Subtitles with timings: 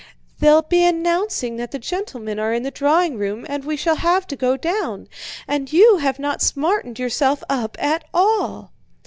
[0.39, 4.25] "They'll be announcing that the gentlemen are in the drawing room and we shall have
[4.29, 5.07] to go down,
[5.47, 8.71] and you have not smartened yourself up at all!"